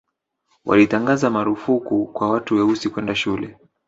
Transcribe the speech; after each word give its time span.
walitangaza 0.65 1.29
marufuku 1.29 2.05
kwa 2.07 2.29
watu 2.29 2.55
weusi 2.55 2.89
kwenda 2.89 3.15
shule 3.15 3.57